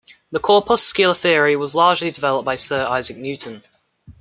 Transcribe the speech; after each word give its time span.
The 0.31 0.39
corpuscular 0.39 1.13
theory 1.13 1.55
was 1.55 1.75
largely 1.75 2.09
developed 2.09 2.43
by 2.43 2.55
Sir 2.55 2.87
Isaac 2.87 3.17
Newton. 3.17 3.61